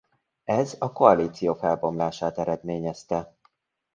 Ez 0.47 0.75
a 0.79 0.91
koalíció 0.91 1.53
felbomlását 1.53 2.37
eredményezte. 2.37 3.35